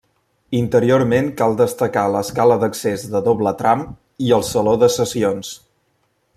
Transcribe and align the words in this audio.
Interiorment 0.59 1.27
cal 1.41 1.57
destacar 1.59 2.05
l'escala 2.15 2.57
d'accés 2.63 3.05
de 3.13 3.23
doble 3.29 3.55
tram 3.63 3.87
i 4.29 4.35
el 4.39 4.47
saló 4.53 4.75
de 4.85 4.93
sessions. 4.99 5.57